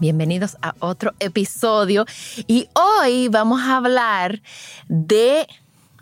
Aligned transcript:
Bienvenidos 0.00 0.56
a 0.62 0.74
otro 0.78 1.12
episodio 1.18 2.04
y 2.46 2.68
hoy 2.74 3.28
vamos 3.28 3.60
a 3.62 3.76
hablar 3.78 4.40
de, 4.88 5.46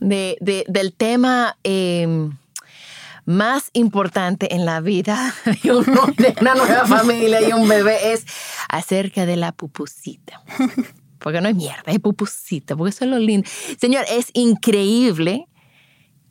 de- 0.01 0.37
de- 0.41 0.65
del 0.69 0.93
tema 0.93 1.57
eh, 1.65 2.29
más 3.25 3.71
importante 3.73 4.55
en 4.55 4.67
la 4.67 4.81
vida 4.81 5.35
de, 5.63 5.73
uno- 5.73 6.07
de 6.19 6.35
una 6.43 6.55
nueva 6.55 6.85
familia 6.87 7.49
y 7.49 7.53
un 7.55 7.67
bebé 7.69 8.13
es 8.13 8.27
acerca 8.69 9.25
de 9.25 9.37
la 9.37 9.53
pupusita. 9.53 10.43
Porque 11.19 11.41
no 11.41 11.49
es 11.49 11.57
mierda, 11.57 11.85
es 11.87 11.99
pupusita, 11.99 12.77
porque 12.77 12.91
eso 12.91 13.05
es 13.07 13.11
lo 13.11 13.19
lindo. 13.19 13.49
Señor, 13.81 14.05
es 14.11 14.27
increíble 14.35 15.47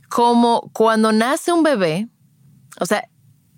como 0.08 0.70
cuando 0.72 1.12
nace 1.12 1.52
un 1.52 1.64
bebé, 1.64 2.08
o 2.80 2.86
sea, 2.86 3.10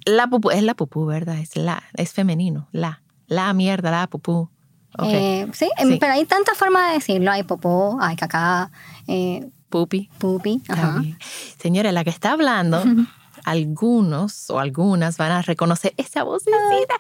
la 0.06 0.28
pupú, 0.28 0.50
es 0.52 0.64
la 0.64 0.74
pupú, 0.76 1.06
¿verdad? 1.06 1.38
Es 1.40 1.58
la, 1.58 1.84
es 1.96 2.14
femenino, 2.14 2.70
la, 2.72 3.04
la 3.28 3.54
mierda, 3.54 3.92
la 3.92 4.08
pupú. 4.08 4.50
Eh, 5.04 5.48
sí, 5.54 5.70
em, 5.78 5.90
Sí. 5.90 5.98
pero 6.00 6.14
hay 6.14 6.26
tantas 6.26 6.58
formas 6.58 6.88
de 6.88 6.94
decirlo. 6.96 7.32
Hay 7.32 7.44
popó, 7.44 7.98
hay 8.02 8.16
cacá, 8.16 8.72
eh, 9.08 9.48
Pupi. 9.70 10.10
pupi. 10.18 10.62
Ajá. 10.70 11.04
Señora, 11.62 11.92
la 11.92 12.04
que 12.04 12.10
está 12.10 12.32
hablando, 12.32 12.82
algunos 13.46 14.50
o 14.50 14.60
algunas 14.60 15.18
van 15.18 15.32
a 15.32 15.42
reconocer 15.42 15.94
esa 15.98 16.24
vocecita. 16.24 16.96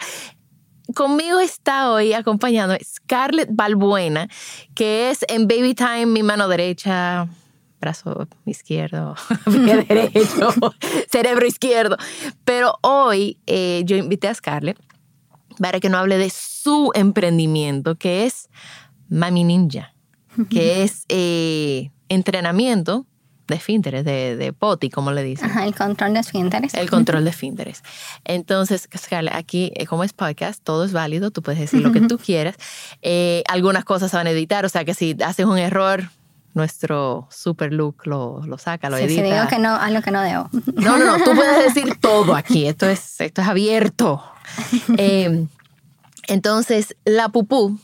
Conmigo 0.96 1.40
está 1.40 1.92
hoy 1.92 2.14
acompañando 2.14 2.76
Scarlett 2.84 3.50
Balbuena, 3.52 4.30
que 4.74 5.10
es 5.10 5.26
en 5.28 5.48
Baby 5.48 5.74
Time 5.74 6.06
mi 6.06 6.24
mano 6.24 6.48
derecha, 6.48 7.28
brazo 7.82 8.28
izquierdo, 8.46 9.16
pie 9.46 9.84
derecho, 9.90 10.50
cerebro 11.12 11.46
izquierdo. 11.46 11.98
Pero 12.46 12.78
hoy 12.82 13.38
eh, 13.48 13.82
yo 13.86 13.98
invité 13.98 14.30
a 14.30 14.34
Scarlett 14.34 14.80
para 15.60 15.80
que 15.80 15.90
nos 15.90 16.02
hable 16.02 16.18
de 16.18 16.30
su 16.30 16.92
emprendimiento, 16.94 17.96
que 17.96 18.26
es 18.26 18.50
Mami 19.10 19.44
Ninja, 19.44 19.94
que 20.50 20.84
es 20.84 21.06
eh, 21.10 21.92
entrenamiento 22.10 23.06
de 23.48 23.56
esfínteres, 23.56 24.04
de, 24.04 24.36
de 24.36 24.54
poti, 24.54 24.90
como 24.90 25.12
le 25.12 25.24
dicen. 25.24 25.50
Ajá, 25.50 25.66
el 25.66 25.74
control 25.74 26.14
de 26.14 26.20
esfínteres. 26.20 26.74
El 26.74 26.90
control 26.90 27.24
de 27.24 27.30
esfínteres. 27.30 27.82
Entonces, 28.26 28.90
Scarlett, 28.96 29.34
aquí, 29.34 29.72
eh, 29.76 29.86
como 29.86 30.04
es 30.04 30.14
podcast, 30.14 30.62
todo 30.64 30.84
es 30.84 30.92
válido, 30.92 31.32
tú 31.32 31.42
puedes 31.42 31.60
decir 31.60 31.82
lo 31.82 31.92
que 31.92 32.02
tú 32.02 32.18
quieras. 32.18 32.56
Eh, 33.02 33.44
algunas 33.48 33.86
cosas 33.86 34.12
se 34.12 34.18
van 34.18 34.28
a 34.28 34.32
editar, 34.32 34.66
o 34.66 34.70
sea 34.70 34.84
que 34.84 34.94
si 34.94 35.16
haces 35.24 35.46
un 35.46 35.58
error, 35.58 36.10
nuestro 36.58 37.28
super 37.32 37.72
look 37.72 38.06
lo, 38.06 38.42
lo 38.46 38.58
saca, 38.58 38.90
lo 38.90 38.98
Sí, 38.98 39.04
edita. 39.04 39.24
digo 39.24 39.48
que 39.48 39.60
no, 39.60 39.76
algo 39.76 40.02
que 40.02 40.12
no 40.12 40.22
debo. 40.22 40.50
No, 40.76 40.98
no, 40.98 41.18
no, 41.18 41.24
tú 41.24 41.34
puedes 41.34 41.64
decir 41.74 41.98
todo 42.02 42.36
aquí, 42.36 42.68
esto 42.68 42.88
es, 42.90 43.22
esto 43.22 43.42
es 43.42 43.48
abierto. 43.48 44.22
Eh, 44.98 45.46
entonces, 46.28 46.96
la 47.06 47.30
pupú, 47.30 47.80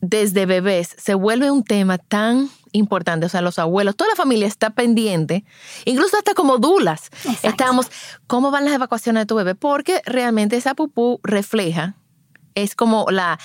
desde 0.00 0.46
bebés, 0.46 0.94
se 0.98 1.14
vuelve 1.14 1.50
un 1.50 1.62
tema 1.64 1.98
tan 1.98 2.48
importante, 2.72 3.26
o 3.26 3.28
sea, 3.28 3.40
los 3.42 3.58
abuelos, 3.58 3.94
toda 3.96 4.10
la 4.10 4.16
familia 4.16 4.46
está 4.48 4.70
pendiente, 4.70 5.44
incluso 5.84 6.16
hasta 6.16 6.34
como 6.34 6.58
dulas. 6.58 7.10
Exacto. 7.24 7.48
Estamos, 7.48 7.86
¿cómo 8.26 8.50
van 8.50 8.64
las 8.64 8.74
evacuaciones 8.74 9.22
de 9.22 9.26
tu 9.26 9.36
bebé? 9.36 9.54
Porque 9.54 10.02
realmente 10.06 10.56
esa 10.56 10.74
pupú 10.74 11.20
refleja, 11.22 11.94
es 12.54 12.74
como 12.74 13.06
la, 13.10 13.38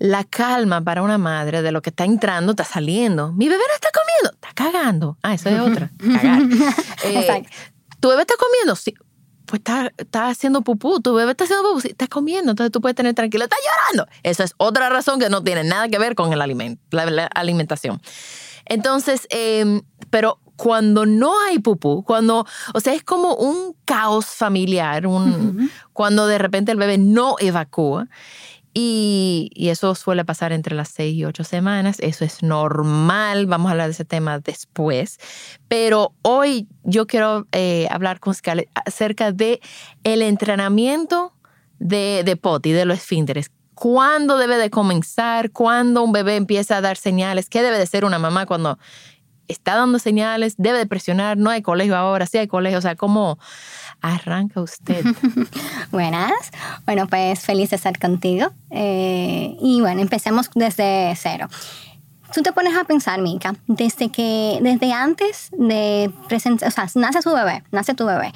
la 0.00 0.24
calma 0.24 0.80
para 0.80 1.02
una 1.02 1.16
madre 1.18 1.62
de 1.62 1.70
lo 1.70 1.80
que 1.82 1.90
está 1.90 2.04
entrando, 2.04 2.50
está 2.52 2.64
saliendo. 2.64 3.32
Mi 3.32 3.48
bebé 3.48 3.62
no 3.68 3.74
está 3.74 3.88
comiendo, 3.92 4.34
está 4.34 4.48
cagando. 4.54 5.16
Ah, 5.22 5.34
eso 5.34 5.48
es 5.50 5.60
otra, 5.70 5.90
cagar. 5.98 6.42
Eh. 7.04 7.44
¿Tu 8.00 8.08
bebé 8.08 8.22
está 8.22 8.34
comiendo? 8.38 8.74
Sí. 8.76 8.94
Pues 9.46 9.60
está, 9.60 9.92
está 9.96 10.28
haciendo 10.28 10.62
pupú, 10.62 11.00
tu 11.00 11.12
bebé 11.14 11.32
está 11.32 11.44
haciendo 11.44 11.64
pupú, 11.64 11.80
sí, 11.80 11.88
está 11.88 12.06
comiendo, 12.06 12.50
entonces 12.52 12.70
tú 12.72 12.80
puedes 12.80 12.94
tener 12.96 13.14
tranquilo, 13.14 13.44
está 13.44 13.56
llorando. 13.64 14.10
Esa 14.22 14.44
es 14.44 14.54
otra 14.58 14.88
razón 14.88 15.18
que 15.20 15.28
no 15.28 15.42
tiene 15.42 15.64
nada 15.64 15.88
que 15.88 15.98
ver 15.98 16.14
con 16.14 16.32
el 16.32 16.40
aliment- 16.40 16.78
la, 16.90 17.06
la 17.06 17.26
alimentación. 17.26 18.00
Entonces, 18.64 19.26
eh, 19.30 19.82
pero 20.10 20.38
cuando 20.56 21.04
no 21.06 21.32
hay 21.48 21.58
pupú, 21.58 22.04
cuando, 22.04 22.46
o 22.74 22.80
sea, 22.80 22.92
es 22.94 23.02
como 23.02 23.34
un 23.34 23.74
caos 23.84 24.26
familiar, 24.26 25.06
un, 25.06 25.70
cuando 25.92 26.26
de 26.26 26.38
repente 26.38 26.70
el 26.70 26.78
bebé 26.78 26.98
no 26.98 27.34
evacúa. 27.40 28.06
Y, 28.72 29.50
eso 29.56 29.94
suele 29.94 30.24
pasar 30.24 30.52
entre 30.52 30.76
las 30.76 30.88
seis 30.88 31.14
y 31.14 31.24
ocho 31.24 31.44
semanas. 31.44 31.98
Eso 32.00 32.24
es 32.24 32.42
normal. 32.42 33.46
Vamos 33.46 33.68
a 33.68 33.72
hablar 33.72 33.86
de 33.86 33.92
ese 33.92 34.04
tema 34.04 34.38
después. 34.38 35.18
Pero 35.68 36.14
hoy 36.22 36.68
yo 36.84 37.06
quiero 37.06 37.46
eh, 37.52 37.88
hablar 37.90 38.20
con 38.20 38.34
Scarlett 38.34 38.68
acerca 38.74 39.32
de 39.32 39.60
el 40.04 40.22
entrenamiento 40.22 41.32
de, 41.78 42.22
de 42.24 42.36
poti, 42.36 42.72
de 42.72 42.84
los 42.84 42.98
esfínteres. 42.98 43.50
¿Cuándo 43.74 44.36
debe 44.36 44.58
de 44.58 44.70
comenzar? 44.70 45.50
¿Cuándo 45.52 46.02
un 46.02 46.12
bebé 46.12 46.36
empieza 46.36 46.76
a 46.76 46.80
dar 46.80 46.96
señales? 46.96 47.48
¿Qué 47.48 47.62
debe 47.62 47.78
de 47.78 47.86
ser 47.86 48.04
una 48.04 48.18
mamá 48.18 48.44
cuando 48.44 48.78
está 49.48 49.74
dando 49.74 49.98
señales? 49.98 50.54
¿Debe 50.58 50.78
de 50.78 50.86
presionar? 50.86 51.38
¿No 51.38 51.50
hay 51.50 51.62
colegio 51.62 51.96
ahora? 51.96 52.26
¿Sí 52.26 52.38
hay 52.38 52.46
colegio? 52.46 52.78
O 52.78 52.82
sea, 52.82 52.94
¿cómo 52.94 53.38
arranca 54.00 54.60
usted? 54.60 55.04
Buenas. 55.90 56.32
Bueno, 56.84 57.06
pues 57.06 57.40
feliz 57.40 57.70
de 57.70 57.76
estar 57.76 57.98
contigo. 57.98 58.50
Eh, 58.70 59.56
y 59.60 59.80
bueno, 59.80 60.00
empecemos 60.00 60.50
desde 60.54 61.14
cero. 61.16 61.48
Tú 62.32 62.42
te 62.42 62.52
pones 62.52 62.76
a 62.76 62.84
pensar, 62.84 63.20
Mica, 63.20 63.56
desde 63.66 64.08
que, 64.08 64.60
desde 64.62 64.92
antes 64.92 65.50
de 65.50 66.12
presentar, 66.28 66.68
o 66.68 66.70
sea, 66.70 66.86
nace 66.94 67.22
su 67.22 67.32
bebé, 67.32 67.64
nace 67.72 67.94
tu 67.94 68.06
bebé. 68.06 68.32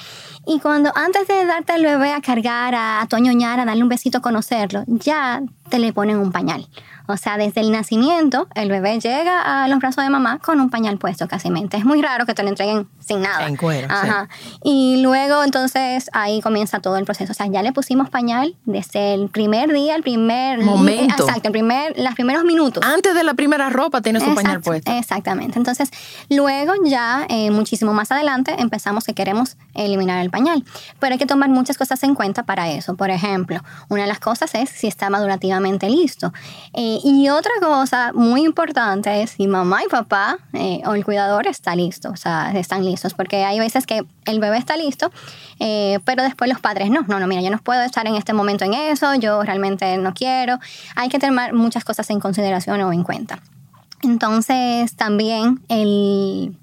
Y 0.47 0.59
cuando 0.59 0.91
antes 0.97 1.29
de 1.29 1.47
darte 1.47 1.75
al 1.75 1.85
bebé 1.85 2.13
a 2.13 2.21
cargar, 2.21 2.75
a, 2.75 3.01
a 3.03 3.05
a 3.05 3.65
darle 3.65 3.83
un 3.83 3.89
besito, 3.89 4.19
a 4.19 4.21
conocerlo, 4.21 4.83
ya 4.89 5.43
te 5.69 5.79
le 5.79 5.93
ponen 5.93 6.19
un 6.19 6.33
pañal. 6.33 6.67
O 7.07 7.17
sea, 7.17 7.37
desde 7.37 7.61
el 7.61 7.71
nacimiento, 7.71 8.49
el 8.55 8.71
bebé 8.71 8.99
llega 8.99 9.63
a 9.65 9.69
los 9.69 9.79
brazos 9.79 10.05
de 10.05 10.11
mamá 10.11 10.39
con 10.39 10.61
un 10.61 10.71
pañal 10.71 10.99
puesto 10.99 11.29
casi. 11.29 11.51
Es 11.73 11.85
muy 11.85 12.01
raro 12.01 12.25
que 12.25 12.35
te 12.35 12.43
lo 12.43 12.49
entreguen 12.49 12.89
sin 12.99 13.21
nada. 13.21 13.47
En 13.47 13.57
cuero, 13.57 13.89
sí. 13.89 13.95
Ajá. 13.95 14.29
Y 14.63 15.03
luego 15.03 15.45
entonces 15.45 16.09
ahí 16.13 16.41
comienza 16.41 16.81
todo 16.81 16.97
el 16.97 17.05
proceso. 17.05 17.33
O 17.33 17.35
sea, 17.35 17.47
ya 17.47 17.63
le 17.63 17.73
pusimos 17.73 18.09
pañal 18.09 18.57
desde 18.65 19.15
el 19.15 19.29
primer 19.29 19.73
día, 19.73 19.95
el 19.95 20.03
primer 20.03 20.61
Momento. 20.65 21.27
Exacto, 21.27 21.49
el 21.49 21.53
primer, 21.53 21.95
los 21.99 22.15
primeros 22.15 22.45
minutos. 22.45 22.83
Antes 22.85 23.15
de 23.15 23.25
la 23.25 23.35
primera 23.35 23.71
ropa 23.71 24.01
tiene 24.01 24.21
su 24.21 24.35
pañal 24.35 24.61
puesto. 24.61 24.91
Exactamente. 24.93 25.59
Entonces, 25.59 25.91
luego 26.31 26.73
ya, 26.85 27.27
eh, 27.29 27.51
muchísimo 27.51 27.93
más 27.93 28.11
adelante, 28.11 28.55
empezamos 28.59 29.05
que 29.05 29.15
queremos 29.15 29.57
eliminar 29.75 30.23
el 30.23 30.31
pañal. 30.31 30.65
Pero 30.99 31.13
hay 31.13 31.19
que 31.19 31.27
tomar 31.27 31.51
muchas 31.51 31.77
cosas 31.77 32.03
en 32.03 32.15
cuenta 32.15 32.45
para 32.45 32.71
eso. 32.71 32.97
Por 32.97 33.11
ejemplo, 33.11 33.61
una 33.89 34.03
de 34.03 34.09
las 34.09 34.21
cosas 34.21 34.55
es 34.55 34.71
si 34.71 34.87
está 34.87 35.11
madurativamente 35.11 35.89
listo. 35.91 36.33
Eh, 36.73 36.94
y 37.03 37.29
otra 37.29 37.53
cosa 37.61 38.13
muy 38.13 38.45
importante 38.45 39.23
es 39.23 39.31
si 39.31 39.47
mamá 39.47 39.83
y 39.85 39.89
papá 39.89 40.39
eh, 40.53 40.83
o 40.87 40.95
el 40.95 41.05
cuidador 41.05 41.47
está 41.47 41.75
listo, 41.75 42.11
o 42.11 42.17
sea, 42.17 42.53
están 42.53 42.85
listos. 42.85 43.15
Porque 43.15 43.45
hay 43.45 43.59
veces 43.59 43.87
que 43.87 44.05
el 44.27 44.41
bebé 44.41 44.59
está 44.59 44.77
listo, 44.77 45.11
eh, 45.59 45.99
pero 46.05 46.23
después 46.23 46.51
los 46.51 46.61
padres 46.61 46.91
no. 46.91 47.03
No, 47.09 47.19
no, 47.21 47.27
mira, 47.27 47.43
yo 47.43 47.51
no 47.51 47.59
puedo 47.59 47.83
estar 47.83 48.07
en 48.07 48.15
este 48.15 48.33
momento 48.33 48.65
en 48.65 48.75
eso, 48.75 49.15
yo 49.15 49.43
realmente 49.43 49.97
no 49.99 50.15
quiero. 50.15 50.59
Hay 50.97 51.09
que 51.09 51.19
tomar 51.19 51.53
muchas 51.55 51.85
cosas 51.85 52.09
en 52.11 52.21
consideración 52.21 52.81
o 52.83 52.93
en 52.93 53.03
cuenta. 53.03 53.41
Entonces, 54.03 54.95
también 54.97 55.63
el, 55.69 56.57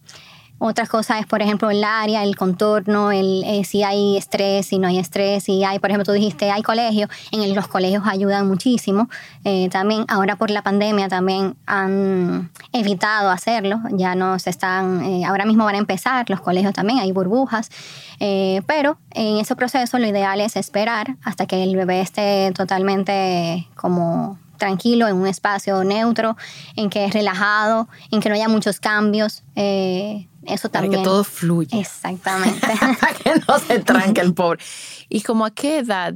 Otra 0.64 0.86
cosa 0.86 1.18
es, 1.18 1.26
por 1.26 1.42
ejemplo, 1.42 1.72
el 1.72 1.84
área, 1.84 2.22
el 2.22 2.36
contorno, 2.36 3.12
el, 3.12 3.44
eh, 3.48 3.64
si 3.64 3.82
hay 3.82 4.16
estrés, 4.16 4.68
si 4.68 4.78
no 4.78 4.88
hay 4.88 5.00
estrés, 5.00 5.46
si 5.46 5.64
hay, 5.64 5.80
por 5.80 5.90
ejemplo, 5.90 6.06
tú 6.06 6.12
dijiste, 6.12 6.52
hay 6.52 6.62
colegio, 6.62 7.08
en 7.32 7.56
los 7.56 7.68
colegios 7.68 8.04
ayudan 8.06 8.48
muchísimo. 8.48 9.10
Eh, 9.44 9.70
también 9.72 10.06
ahora 10.08 10.36
por 10.36 10.52
la 10.52 10.62
pandemia 10.62 11.08
también 11.08 11.56
han 11.66 12.52
evitado 12.74 13.32
hacerlo, 13.32 13.80
ya 13.90 14.14
no 14.14 14.38
se 14.38 14.52
están, 14.52 15.04
eh, 15.04 15.26
ahora 15.26 15.46
mismo 15.46 15.66
van 15.66 15.74
a 15.74 15.80
empezar 15.80 16.30
los 16.30 16.42
colegios 16.42 16.76
también, 16.76 17.00
hay 17.00 17.12
burbujas, 17.12 17.72
pero 18.20 19.00
en 19.16 19.38
ese 19.38 19.56
proceso 19.56 19.98
lo 19.98 20.06
ideal 20.06 20.42
es 20.42 20.56
esperar 20.56 21.16
hasta 21.24 21.48
que 21.48 21.64
el 21.64 21.76
bebé 21.76 22.02
esté 22.02 22.52
totalmente 22.56 23.68
como 23.74 24.38
tranquilo, 24.62 25.08
en 25.08 25.16
un 25.16 25.26
espacio 25.26 25.84
neutro, 25.84 26.38
en 26.76 26.92
que 26.92 27.06
es 27.06 27.14
relajado, 27.14 27.90
en 28.12 28.22
que 28.22 28.30
no 28.30 28.36
haya 28.36 28.48
muchos 28.48 28.80
cambios. 28.80 29.44
Eh, 29.56 30.28
eso 30.46 30.70
también. 30.70 30.92
Para 30.92 31.04
que 31.04 31.10
todo 31.10 31.24
fluya. 31.24 31.80
Exactamente. 31.80 32.60
Para 33.00 33.14
que 33.14 33.32
no 33.48 33.60
se 33.60 33.80
tranque 33.80 34.22
el 34.22 34.34
pobre. 34.34 34.64
¿Y 35.10 35.22
como 35.22 35.46
a 35.46 35.52
qué 35.52 35.80
edad 35.80 36.16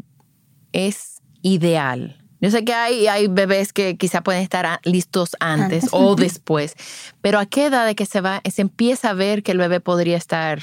es 0.71 1.21
ideal? 1.41 2.21
Yo 2.41 2.51
sé 2.51 2.65
que 2.65 2.73
hay, 2.73 3.07
hay 3.07 3.27
bebés 3.27 3.73
que 3.73 3.97
quizá 3.97 4.21
pueden 4.21 4.41
estar 4.41 4.79
listos 4.83 5.35
antes, 5.39 5.87
o 5.91 6.15
después, 6.15 6.75
pero 7.21 7.39
¿a 7.39 7.45
qué 7.45 7.67
edad 7.67 7.85
de 7.85 7.95
que 7.95 8.05
se 8.05 8.21
va, 8.21 8.41
se 8.51 8.61
empieza 8.61 9.09
a 9.09 9.13
ver 9.13 9.41
que 9.41 9.53
el 9.53 9.57
bebé 9.57 9.79
podría 9.79 10.17
estar, 10.17 10.61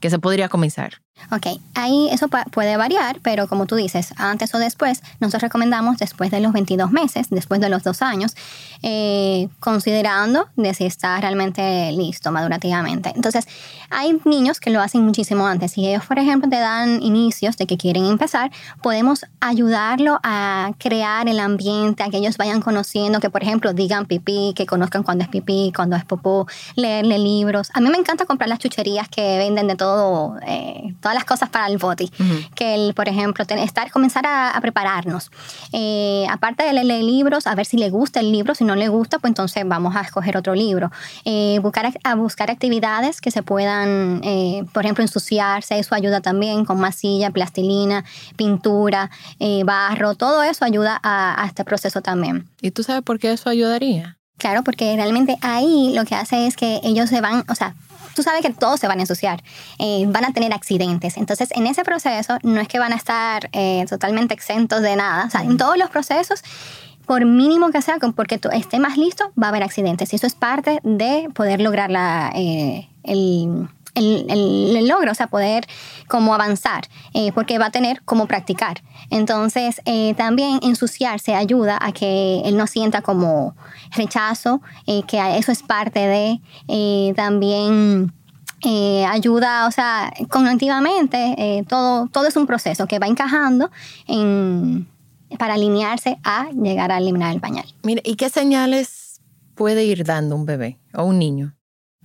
que 0.00 0.10
se 0.10 0.18
podría 0.18 0.48
comenzar? 0.48 1.03
Ok, 1.32 1.46
ahí 1.74 2.08
eso 2.12 2.28
puede 2.28 2.76
variar, 2.76 3.18
pero 3.22 3.48
como 3.48 3.66
tú 3.66 3.76
dices, 3.76 4.12
antes 4.18 4.54
o 4.54 4.58
después, 4.58 5.02
nosotros 5.20 5.42
recomendamos 5.42 5.96
después 5.96 6.30
de 6.30 6.40
los 6.40 6.52
22 6.52 6.90
meses, 6.90 7.28
después 7.30 7.60
de 7.60 7.68
los 7.68 7.82
dos 7.82 8.02
años, 8.02 8.36
eh, 8.82 9.48
considerando 9.58 10.48
de 10.56 10.74
si 10.74 10.84
está 10.84 11.18
realmente 11.20 11.92
listo 11.92 12.30
madurativamente. 12.30 13.12
Entonces, 13.16 13.46
hay 13.90 14.20
niños 14.24 14.60
que 14.60 14.70
lo 14.70 14.80
hacen 14.80 15.02
muchísimo 15.02 15.46
antes. 15.46 15.72
Si 15.72 15.86
ellos, 15.88 16.04
por 16.04 16.18
ejemplo, 16.18 16.48
te 16.48 16.58
dan 16.58 17.02
inicios 17.02 17.56
de 17.56 17.66
que 17.66 17.78
quieren 17.78 18.04
empezar, 18.04 18.50
podemos 18.82 19.24
ayudarlo 19.40 20.20
a 20.22 20.72
crear 20.78 21.28
el 21.28 21.40
ambiente, 21.40 22.02
a 22.02 22.10
que 22.10 22.18
ellos 22.18 22.36
vayan 22.36 22.60
conociendo, 22.60 23.20
que 23.20 23.30
por 23.30 23.42
ejemplo 23.42 23.72
digan 23.72 24.06
pipí, 24.06 24.52
que 24.54 24.66
conozcan 24.66 25.02
cuándo 25.02 25.24
es 25.24 25.30
pipí, 25.30 25.72
cuándo 25.74 25.96
es 25.96 26.04
popó, 26.04 26.46
leerle 26.76 27.18
libros. 27.18 27.70
A 27.72 27.80
mí 27.80 27.88
me 27.88 27.98
encanta 27.98 28.26
comprar 28.26 28.48
las 28.48 28.58
chucherías 28.58 29.08
que 29.08 29.38
venden 29.38 29.68
de 29.68 29.76
todo. 29.76 30.36
Eh, 30.46 30.94
todas 31.04 31.14
las 31.14 31.26
cosas 31.26 31.50
para 31.50 31.66
el 31.66 31.76
boti. 31.76 32.10
Que, 32.54 32.74
el, 32.74 32.94
por 32.94 33.08
ejemplo, 33.08 33.44
estar, 33.46 33.90
comenzar 33.90 34.24
a, 34.26 34.58
prepararnos. 34.62 35.30
Eh, 35.70 36.26
aparte 36.30 36.62
de 36.64 36.72
leer 36.72 37.04
libros, 37.04 37.46
a 37.46 37.54
ver 37.54 37.66
si 37.66 37.76
le 37.76 37.90
gusta 37.90 38.20
el 38.20 38.32
libro. 38.32 38.54
Si 38.54 38.64
no 38.64 38.74
le 38.74 38.88
gusta, 38.88 39.18
pues 39.18 39.30
entonces 39.30 39.64
vamos 39.66 39.94
a 39.96 40.00
escoger 40.00 40.38
otro 40.38 40.54
libro. 40.54 40.90
Eh, 41.26 41.58
buscar, 41.60 41.92
a 42.02 42.14
buscar 42.14 42.50
actividades 42.50 43.20
que 43.20 43.30
se 43.30 43.42
puedan, 43.42 44.22
eh, 44.24 44.64
por 44.72 44.86
ejemplo, 44.86 45.04
ensuciarse. 45.04 45.78
Eso 45.78 45.94
ayuda 45.94 46.22
también 46.22 46.64
con 46.64 46.80
masilla, 46.80 47.30
plastilina, 47.30 48.06
pintura, 48.36 49.10
barro. 49.66 50.14
Todo 50.14 50.42
eso 50.42 50.64
ayuda 50.64 50.98
a, 51.02 51.42
a 51.42 51.46
este 51.46 51.64
proceso 51.64 52.00
también. 52.00 52.48
¿Y 52.62 52.70
tú 52.70 52.82
sabes 52.82 53.02
por 53.02 53.18
qué 53.18 53.30
eso 53.30 53.50
ayudaría? 53.50 54.16
Claro, 54.38 54.64
porque 54.64 54.96
realmente 54.96 55.36
ahí 55.42 55.92
lo 55.94 56.06
que 56.06 56.14
hace 56.14 56.46
es 56.46 56.56
que 56.56 56.80
ellos 56.82 57.10
se 57.10 57.20
van, 57.20 57.44
o 57.48 57.54
sea, 57.54 57.74
tú 58.14 58.22
sabes 58.22 58.42
que 58.42 58.50
todos 58.50 58.80
se 58.80 58.88
van 58.88 58.98
a 58.98 59.02
ensuciar, 59.02 59.42
eh, 59.78 60.04
van 60.08 60.24
a 60.24 60.32
tener 60.32 60.52
accidentes. 60.52 61.16
Entonces, 61.16 61.48
en 61.52 61.66
ese 61.66 61.84
proceso 61.84 62.38
no 62.42 62.60
es 62.60 62.68
que 62.68 62.78
van 62.78 62.92
a 62.92 62.96
estar 62.96 63.48
eh, 63.52 63.84
totalmente 63.88 64.34
exentos 64.34 64.82
de 64.82 64.96
nada. 64.96 65.26
O 65.26 65.30
sea, 65.30 65.42
en 65.42 65.56
todos 65.56 65.76
los 65.76 65.90
procesos, 65.90 66.42
por 67.06 67.24
mínimo 67.24 67.70
que 67.70 67.82
sea, 67.82 67.96
porque 68.14 68.38
tú 68.38 68.48
esté 68.52 68.78
más 68.78 68.96
listo, 68.96 69.32
va 69.40 69.48
a 69.48 69.50
haber 69.50 69.62
accidentes. 69.62 70.12
Y 70.12 70.16
eso 70.16 70.26
es 70.26 70.34
parte 70.34 70.80
de 70.82 71.28
poder 71.34 71.60
lograr 71.60 71.90
la, 71.90 72.32
eh, 72.34 72.88
el 73.02 73.68
el, 73.94 74.88
logro, 74.88 75.12
o 75.12 75.14
sea, 75.14 75.28
poder 75.28 75.66
como 76.08 76.34
avanzar, 76.34 76.88
eh, 77.12 77.32
porque 77.32 77.58
va 77.58 77.66
a 77.66 77.70
tener 77.70 78.02
como 78.04 78.26
practicar. 78.26 78.82
Entonces, 79.10 79.80
eh, 79.84 80.14
también 80.14 80.60
ensuciarse 80.62 81.34
ayuda 81.34 81.78
a 81.80 81.92
que 81.92 82.42
él 82.44 82.56
no 82.56 82.66
sienta 82.66 83.02
como 83.02 83.54
rechazo, 83.96 84.60
eh, 84.86 85.02
que 85.06 85.18
eso 85.38 85.52
es 85.52 85.62
parte 85.62 86.00
de 86.00 87.12
también... 87.14 88.12
ayuda, 89.08 89.66
o 89.66 89.70
sea, 89.70 90.10
cognitivamente, 90.30 91.64
todo, 91.68 92.08
todo 92.08 92.26
es 92.26 92.36
un 92.36 92.46
proceso 92.46 92.86
que 92.86 92.98
va 92.98 93.06
encajando 93.06 93.70
para 95.38 95.54
alinearse 95.54 96.18
a 96.24 96.48
llegar 96.50 96.90
a 96.90 96.98
eliminar 96.98 97.34
el 97.34 97.40
pañal. 97.40 97.66
Mira, 97.82 98.00
¿y 98.04 98.16
qué 98.16 98.30
señales 98.30 99.20
puede 99.54 99.84
ir 99.84 100.04
dando 100.04 100.34
un 100.34 100.46
bebé 100.46 100.78
o 100.94 101.04
un 101.04 101.18
niño? 101.18 101.54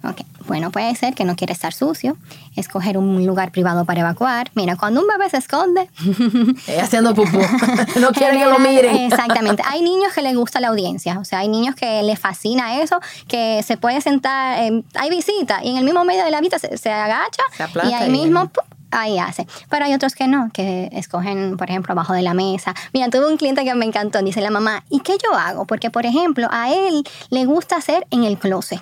Ok, 0.02 0.22
bueno, 0.48 0.72
puede 0.72 0.96
ser 0.96 1.14
que 1.14 1.26
no 1.26 1.36
quiere 1.36 1.52
estar 1.52 1.74
sucio, 1.74 2.16
escoger 2.56 2.98
un 2.98 3.26
lugar 3.26 3.52
privado 3.52 3.84
para 3.84 4.00
evacuar. 4.00 4.50
Mira, 4.56 4.78
cuando 4.78 5.02
un 5.02 5.08
bebé 5.08 5.30
se 5.30 5.38
esconde... 5.38 5.90
haciendo 6.82 7.14
pupú, 7.14 7.40
no 8.00 8.12
quiere 8.12 8.38
que 8.38 8.46
lo 8.46 8.60
miren. 8.60 8.96
Exactamente. 8.96 9.62
Hay 9.66 9.82
niños 9.82 10.14
que 10.14 10.22
les 10.22 10.36
gusta 10.36 10.62
la 10.62 10.70
audiencia, 10.70 11.20
o 11.20 11.26
sea, 11.26 11.40
hay 11.40 11.50
niños 11.50 11.76
que 11.76 12.02
les 12.04 12.18
fascina 12.18 12.80
eso, 12.82 13.02
que 13.28 13.62
se 13.64 13.76
puede 13.76 14.00
sentar, 14.00 14.58
hay 14.60 15.10
visita 15.10 15.60
y 15.64 15.72
en 15.72 15.78
el 15.78 15.84
mismo 15.84 16.06
medio 16.06 16.24
de 16.24 16.32
la 16.32 16.40
visita 16.40 16.60
se, 16.60 16.92
agacha 16.92 17.44
y 17.84 17.94
ahí 17.94 18.10
mismo... 18.10 18.50
ahí 18.92 19.20
hace. 19.20 19.48
Pero 19.70 19.84
hay 19.84 19.94
otros 19.94 20.16
que 20.16 20.28
no, 20.28 20.50
que 20.54 20.90
escogen, 20.94 21.58
por 21.58 21.70
ejemplo, 21.70 21.92
abajo 21.92 22.14
de 22.14 22.22
la 22.22 22.34
mesa. 22.34 22.74
Mira, 22.94 23.10
tuve 23.10 23.28
un 23.28 23.36
cliente 23.36 23.66
que 23.66 23.76
me 23.76 23.86
encantó, 23.86 24.22
dice 24.22 24.40
la 24.40 24.50
mamá, 24.50 24.86
¿y 24.90 25.02
qué 25.02 25.18
yo 25.22 25.38
hago? 25.38 25.66
Porque, 25.66 25.90
por 25.90 26.06
ejemplo, 26.06 26.48
a 26.52 26.72
él 26.72 27.04
le 27.30 27.44
gusta 27.44 27.76
hacer 27.76 28.08
en 28.12 28.24
el 28.24 28.38
closet 28.38 28.82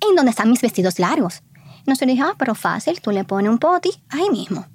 en 0.00 0.16
donde 0.16 0.30
están 0.30 0.50
mis 0.50 0.60
vestidos 0.60 0.98
largos. 0.98 1.42
Se 1.94 2.04
dije, 2.04 2.22
ah, 2.22 2.34
pero 2.36 2.54
fácil, 2.54 3.00
tú 3.00 3.12
le 3.12 3.24
pones 3.24 3.50
un 3.50 3.58
poti 3.58 3.90
ahí 4.08 4.28
mismo. 4.30 4.66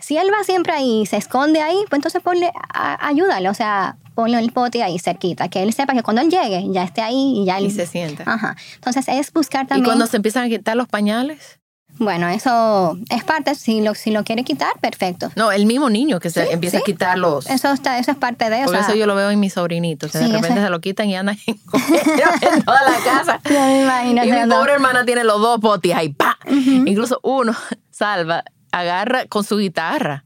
Si 0.00 0.16
él 0.16 0.28
va 0.32 0.42
siempre 0.44 0.72
ahí, 0.72 1.06
se 1.06 1.16
esconde 1.16 1.60
ahí, 1.60 1.76
pues 1.88 1.98
entonces 1.98 2.22
ponle, 2.22 2.50
ayúdale, 2.72 3.48
o 3.48 3.54
sea, 3.54 3.96
ponle 4.14 4.38
el 4.38 4.52
poti 4.52 4.80
ahí 4.80 4.98
cerquita, 4.98 5.48
que 5.48 5.62
él 5.62 5.72
sepa 5.72 5.92
que 5.92 6.02
cuando 6.02 6.22
él 6.22 6.30
llegue 6.30 6.66
ya 6.72 6.82
esté 6.82 7.00
ahí 7.00 7.34
y 7.36 7.44
ya 7.44 7.58
él... 7.58 7.66
Y 7.66 7.70
se 7.70 7.86
sienta. 7.86 8.24
Ajá. 8.26 8.56
Entonces 8.74 9.06
es 9.08 9.32
buscar 9.32 9.66
también... 9.66 9.84
¿Y 9.84 9.88
cuando 9.88 10.06
se 10.06 10.16
empiezan 10.16 10.44
a 10.44 10.48
quitar 10.48 10.76
los 10.76 10.88
pañales? 10.88 11.60
Bueno, 11.98 12.28
eso 12.28 12.98
es 13.10 13.24
parte, 13.24 13.54
si 13.54 13.80
lo, 13.80 13.94
si 13.94 14.10
lo 14.10 14.24
quiere 14.24 14.44
quitar, 14.44 14.70
perfecto. 14.80 15.30
No, 15.36 15.50
el 15.52 15.66
mismo 15.66 15.90
niño 15.90 16.20
que 16.20 16.30
se 16.30 16.52
empieza 16.52 16.78
a 16.78 16.80
quitar 16.82 17.18
los... 17.18 17.46
Eso, 17.48 17.72
está, 17.72 17.98
eso 17.98 18.12
es 18.12 18.16
parte 18.16 18.48
de 18.50 18.62
eso. 18.62 18.66
Por 18.66 18.76
eso 18.76 18.94
yo 18.94 19.06
lo 19.06 19.14
veo 19.14 19.30
en 19.30 19.40
mis 19.40 19.54
sobrinitos, 19.54 20.12
de 20.12 20.28
repente 20.28 20.60
se 20.60 20.70
lo 20.70 20.80
quitan 20.80 21.08
y 21.08 21.16
andan 21.16 21.36
en, 21.46 21.58
toda 22.64 22.82
la 22.82 22.98
casa. 23.04 23.40
y 24.04 24.14
mi 24.14 24.48
pobre 24.48 24.72
hermana 24.72 25.04
tiene 25.04 25.24
los 25.24 25.40
dos 25.40 25.60
potis 25.60 25.94
ahí, 25.94 26.10
pa. 26.10 26.38
Incluso 26.48 27.20
uno, 27.22 27.54
Salva, 27.90 28.44
agarra 28.70 29.26
con 29.26 29.44
su 29.44 29.58
guitarra 29.58 30.24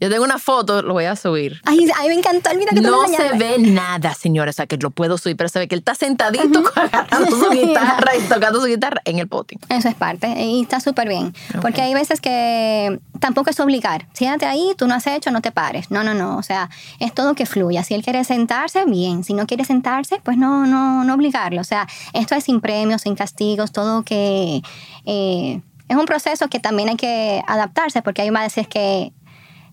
yo 0.00 0.08
tengo 0.08 0.24
una 0.24 0.38
foto, 0.38 0.82
lo 0.82 0.94
voy 0.94 1.04
a 1.04 1.14
subir. 1.14 1.60
Ay, 1.64 1.86
ay 1.96 2.08
me 2.08 2.14
encantó 2.14 2.50
video 2.50 2.68
que 2.74 2.80
No 2.80 3.06
se 3.06 3.36
ve 3.36 3.58
nada, 3.58 4.14
señora, 4.14 4.50
o 4.50 4.52
sea, 4.52 4.66
que 4.66 4.76
lo 4.78 4.90
puedo 4.90 5.18
subir, 5.18 5.36
pero 5.36 5.48
se 5.48 5.58
ve 5.58 5.68
que 5.68 5.74
él 5.74 5.80
está 5.80 5.94
sentadito 5.94 6.64
agarrando 6.74 7.36
su 7.36 7.50
guitarra 7.50 8.16
y 8.16 8.20
tocando 8.22 8.60
su 8.60 8.66
guitarra 8.66 9.02
en 9.04 9.18
el 9.18 9.28
potting. 9.28 9.58
Eso 9.68 9.88
es 9.88 9.94
parte, 9.94 10.28
y 10.40 10.62
está 10.62 10.80
súper 10.80 11.08
bien. 11.08 11.34
Porque 11.60 11.82
hay 11.82 11.92
veces 11.92 12.20
que 12.20 12.98
tampoco 13.20 13.50
es 13.50 13.60
obligar. 13.60 14.06
Siéntate 14.12 14.46
ahí, 14.46 14.72
tú 14.76 14.86
no 14.86 14.94
has 14.94 15.06
hecho, 15.06 15.30
no 15.30 15.42
te 15.42 15.52
pares. 15.52 15.90
No, 15.90 16.02
no, 16.02 16.14
no. 16.14 16.36
O 16.38 16.42
sea, 16.42 16.70
es 16.98 17.14
todo 17.14 17.34
que 17.34 17.46
fluya. 17.46 17.84
Si 17.84 17.94
él 17.94 18.02
quiere 18.02 18.24
sentarse, 18.24 18.84
bien. 18.86 19.22
Si 19.22 19.34
no 19.34 19.46
quiere 19.46 19.64
sentarse, 19.64 20.20
pues 20.24 20.36
no, 20.36 20.66
no, 20.66 21.04
no 21.04 21.14
obligarlo. 21.14 21.60
O 21.60 21.64
sea, 21.64 21.86
esto 22.12 22.34
es 22.34 22.44
sin 22.44 22.60
premios, 22.60 23.02
sin 23.02 23.14
castigos, 23.14 23.70
todo 23.72 24.02
que... 24.02 24.62
Eh, 25.04 25.60
es 25.88 25.96
un 25.96 26.06
proceso 26.06 26.46
que 26.46 26.60
también 26.60 26.88
hay 26.88 26.94
que 26.94 27.42
adaptarse 27.48 28.00
porque 28.00 28.22
hay 28.22 28.30
veces 28.30 28.68
que 28.68 29.12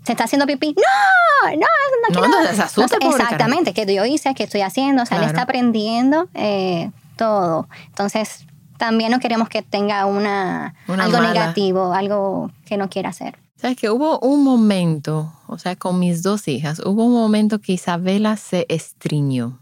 se 0.07 0.13
está 0.13 0.23
haciendo 0.23 0.47
pipí. 0.47 0.73
No, 0.73 1.51
no, 1.51 2.21
no, 2.21 2.27
no, 2.27 2.41
no 2.41 2.55
se 2.55 2.61
asusta 2.61 2.97
no, 3.01 3.11
Exactamente, 3.11 3.73
que 3.73 3.93
yo 3.93 4.05
hice, 4.05 4.33
que 4.33 4.43
estoy 4.43 4.61
haciendo, 4.61 5.03
o 5.03 5.05
sea, 5.05 5.17
él 5.17 5.25
está 5.25 5.41
aprendiendo 5.41 6.29
eh, 6.33 6.91
todo. 7.17 7.67
Entonces, 7.87 8.45
también 8.77 9.11
no 9.11 9.19
queremos 9.19 9.49
que 9.49 9.63
tenga 9.63 10.05
una, 10.05 10.75
algo 10.87 11.19
negativo, 11.19 11.93
algo 11.93 12.51
que 12.65 12.77
no 12.77 12.89
quiera 12.89 13.09
hacer. 13.09 13.37
Sabes 13.57 13.75
que 13.75 13.89
hubo 13.89 14.19
un 14.19 14.45
momento, 14.45 15.33
o 15.47 15.57
sea, 15.57 15.75
con 15.75 15.99
mis 15.99 16.23
dos 16.23 16.47
hijas, 16.47 16.79
hubo 16.79 17.03
un 17.03 17.13
momento 17.13 17.59
que 17.59 17.73
Isabela 17.73 18.37
se 18.37 18.65
estriñó. 18.69 19.59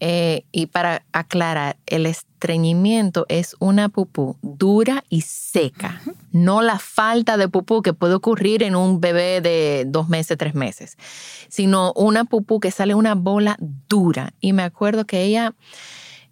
Eh, 0.00 0.44
y 0.52 0.66
para 0.66 1.02
aclarar, 1.12 1.76
el 1.86 2.06
estreñimiento 2.38 3.26
es 3.28 3.56
una 3.58 3.88
pupú 3.88 4.36
dura 4.42 5.02
y 5.08 5.22
seca, 5.22 6.00
no 6.30 6.62
la 6.62 6.78
falta 6.78 7.36
de 7.36 7.48
pupú 7.48 7.82
que 7.82 7.92
puede 7.92 8.14
ocurrir 8.14 8.62
en 8.62 8.76
un 8.76 9.00
bebé 9.00 9.40
de 9.40 9.84
dos 9.88 10.08
meses, 10.08 10.38
tres 10.38 10.54
meses, 10.54 10.96
sino 11.48 11.92
una 11.94 12.24
pupú 12.24 12.60
que 12.60 12.70
sale 12.70 12.94
una 12.94 13.16
bola 13.16 13.56
dura. 13.88 14.34
Y 14.40 14.52
me 14.52 14.62
acuerdo 14.62 15.04
que 15.04 15.24
ella, 15.24 15.56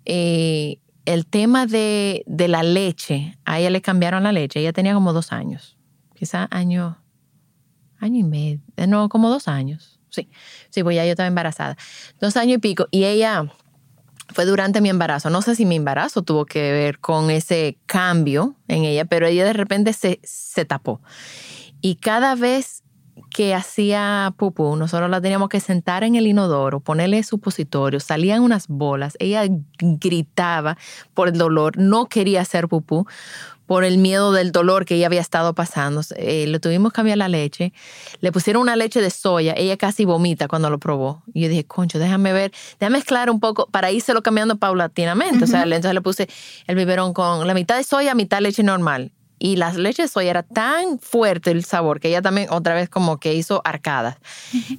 eh, 0.04 0.78
el 1.06 1.26
tema 1.26 1.66
de, 1.66 2.22
de, 2.26 2.46
la 2.46 2.62
leche, 2.62 3.36
a 3.44 3.58
ella 3.58 3.70
le 3.70 3.82
cambiaron 3.82 4.22
la 4.22 4.30
leche, 4.30 4.60
ella 4.60 4.72
tenía 4.72 4.94
como 4.94 5.12
dos 5.12 5.32
años, 5.32 5.76
quizá 6.14 6.46
año, 6.52 7.02
año 7.98 8.20
y 8.20 8.24
medio, 8.24 8.60
no, 8.86 9.08
como 9.08 9.28
dos 9.28 9.48
años 9.48 9.96
Sí, 10.08 10.30
sí, 10.70 10.82
pues 10.82 10.96
ya 10.96 11.04
yo 11.04 11.10
estaba 11.10 11.26
embarazada. 11.26 11.76
Dos 12.20 12.36
años 12.36 12.56
y 12.56 12.58
pico. 12.58 12.86
Y 12.90 13.04
ella 13.04 13.44
fue 14.28 14.44
durante 14.44 14.80
mi 14.80 14.88
embarazo. 14.88 15.30
No 15.30 15.42
sé 15.42 15.54
si 15.54 15.66
mi 15.66 15.76
embarazo 15.76 16.22
tuvo 16.22 16.46
que 16.46 16.72
ver 16.72 16.98
con 16.98 17.30
ese 17.30 17.78
cambio 17.86 18.56
en 18.68 18.84
ella, 18.84 19.04
pero 19.04 19.26
ella 19.26 19.44
de 19.44 19.52
repente 19.52 19.92
se, 19.92 20.20
se 20.22 20.64
tapó. 20.64 21.00
Y 21.80 21.96
cada 21.96 22.34
vez 22.34 22.82
que 23.30 23.54
hacía 23.54 24.34
pupú, 24.36 24.76
nosotros 24.76 25.10
la 25.10 25.20
teníamos 25.20 25.48
que 25.48 25.60
sentar 25.60 26.04
en 26.04 26.14
el 26.16 26.26
inodoro, 26.26 26.80
ponerle 26.80 27.22
supositorio, 27.22 28.00
salían 28.00 28.42
unas 28.42 28.68
bolas, 28.68 29.16
ella 29.18 29.44
gritaba 29.78 30.76
por 31.14 31.28
el 31.28 31.38
dolor, 31.38 31.78
no 31.78 32.06
quería 32.06 32.42
hacer 32.42 32.68
pupú 32.68 33.06
por 33.66 33.84
el 33.84 33.98
miedo 33.98 34.32
del 34.32 34.52
dolor 34.52 34.84
que 34.84 34.94
ella 34.94 35.06
había 35.06 35.20
estado 35.20 35.54
pasando. 35.54 36.00
Eh, 36.16 36.46
le 36.46 36.60
tuvimos 36.60 36.92
que 36.92 36.96
cambiar 36.96 37.18
la 37.18 37.28
leche, 37.28 37.72
le 38.20 38.32
pusieron 38.32 38.62
una 38.62 38.76
leche 38.76 39.00
de 39.00 39.10
soya, 39.10 39.54
ella 39.56 39.76
casi 39.76 40.04
vomita 40.04 40.48
cuando 40.48 40.70
lo 40.70 40.78
probó. 40.78 41.22
Y 41.34 41.42
yo 41.42 41.48
dije, 41.48 41.64
concho, 41.64 41.98
déjame 41.98 42.32
ver, 42.32 42.52
déjame 42.78 42.98
mezclar 42.98 43.28
un 43.28 43.40
poco 43.40 43.66
para 43.66 43.90
lo 43.90 44.22
cambiando 44.22 44.56
paulatinamente. 44.56 45.44
O 45.44 45.46
sea, 45.46 45.64
entonces 45.64 45.94
le 45.94 46.00
puse 46.00 46.28
el 46.66 46.76
biberón 46.76 47.12
con 47.12 47.46
la 47.46 47.54
mitad 47.54 47.76
de 47.76 47.82
soya, 47.82 48.14
mitad 48.14 48.40
leche 48.40 48.62
normal. 48.62 49.12
Y 49.38 49.56
la 49.56 49.72
leche 49.72 50.02
de 50.02 50.08
soya 50.08 50.30
era 50.30 50.42
tan 50.42 50.98
fuerte 50.98 51.50
el 51.50 51.64
sabor 51.64 52.00
que 52.00 52.08
ella 52.08 52.22
también 52.22 52.48
otra 52.50 52.74
vez 52.74 52.88
como 52.88 53.18
que 53.18 53.34
hizo 53.34 53.60
arcadas. 53.64 54.16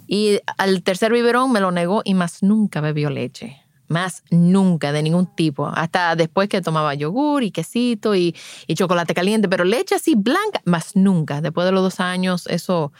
Y 0.07 0.39
al 0.57 0.81
tercer 0.83 1.11
biberón 1.11 1.51
me 1.51 1.59
lo 1.59 1.71
negó 1.71 2.01
y 2.03 2.13
más 2.13 2.41
nunca 2.41 2.81
bebió 2.81 3.09
leche. 3.09 3.61
Más 3.87 4.23
nunca, 4.31 4.91
de 4.91 5.03
ningún 5.03 5.33
tipo. 5.35 5.67
Hasta 5.67 6.15
después 6.15 6.49
que 6.49 6.61
tomaba 6.61 6.93
yogur 6.93 7.43
y 7.43 7.51
quesito 7.51 8.15
y, 8.15 8.35
y 8.65 8.75
chocolate 8.75 9.13
caliente, 9.13 9.47
pero 9.47 9.63
leche 9.63 9.95
así 9.95 10.15
blanca, 10.15 10.61
más 10.65 10.95
nunca. 10.95 11.39
Después 11.39 11.65
de 11.65 11.71
los 11.71 11.83
dos 11.83 11.99
años, 11.99 12.47
eso 12.47 12.91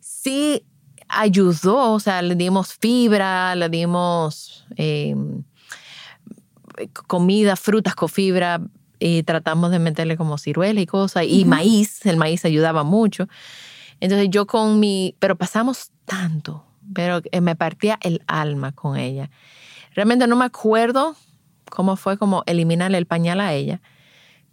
sí 0.00 0.64
ayudó. 1.08 1.92
O 1.92 2.00
sea, 2.00 2.22
le 2.22 2.34
dimos 2.34 2.74
fibra, 2.74 3.54
le 3.56 3.68
dimos 3.68 4.64
em, 4.76 5.42
comida, 7.06 7.56
frutas 7.56 7.94
con 7.94 8.08
fibra, 8.08 8.60
y 8.98 9.22
tratamos 9.22 9.70
de 9.70 9.78
meterle 9.78 10.16
como 10.16 10.38
ciruela 10.38 10.80
y 10.80 10.86
cosas, 10.86 11.24
y 11.26 11.44
maíz, 11.44 12.04
el 12.06 12.16
maíz 12.16 12.44
ayudaba 12.44 12.82
mucho. 12.84 13.28
Entonces 14.00 14.28
yo 14.30 14.46
con 14.46 14.80
mi, 14.80 15.14
pero 15.18 15.36
pasamos 15.36 15.90
tanto, 16.04 16.64
pero 16.94 17.20
me 17.40 17.56
partía 17.56 17.98
el 18.02 18.22
alma 18.26 18.72
con 18.72 18.96
ella. 18.96 19.30
Realmente 19.94 20.26
no 20.26 20.36
me 20.36 20.44
acuerdo 20.44 21.16
cómo 21.70 21.96
fue 21.96 22.18
como 22.18 22.42
eliminarle 22.46 22.98
el 22.98 23.06
pañal 23.06 23.40
a 23.40 23.52
ella, 23.54 23.80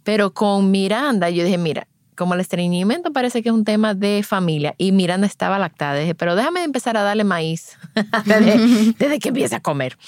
pero 0.02 0.32
con 0.32 0.70
Miranda 0.70 1.30
yo 1.30 1.44
dije, 1.44 1.58
mira, 1.58 1.86
como 2.16 2.34
el 2.34 2.40
estreñimiento 2.40 3.12
parece 3.12 3.42
que 3.42 3.48
es 3.48 3.54
un 3.54 3.64
tema 3.64 3.94
de 3.94 4.22
familia 4.22 4.74
y 4.78 4.92
Miranda 4.92 5.26
estaba 5.26 5.58
lactada, 5.58 5.96
dije, 5.96 6.14
pero 6.14 6.36
déjame 6.36 6.62
empezar 6.62 6.96
a 6.96 7.02
darle 7.02 7.24
maíz 7.24 7.76
desde, 8.24 8.94
desde 8.98 9.18
que 9.18 9.28
empiece 9.28 9.56
a 9.56 9.60
comer. 9.60 9.98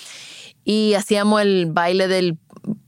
Y 0.65 0.95
hacíamos 0.95 1.43
el 1.43 1.67
baile 1.67 2.09
del 2.09 2.39